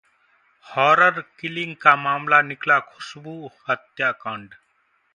horror 0.65 1.21
killing 1.39 1.75
का 1.81 1.95
मामला 1.95 2.41
निकला 2.41 2.79
खुशबू 2.79 3.49
हत्याकांड 3.69 4.53